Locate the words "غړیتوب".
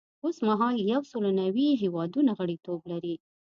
2.39-2.79